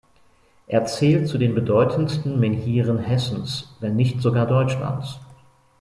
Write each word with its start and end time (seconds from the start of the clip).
Er 0.65 0.85
zählt 0.85 1.27
zu 1.27 1.37
den 1.37 1.53
bedeutendsten 1.53 2.39
Menhiren 2.39 2.97
Hessens, 2.97 3.71
wenn 3.81 3.95
nicht 3.95 4.19
sogar 4.19 4.47
Deutschlands. 4.47 5.19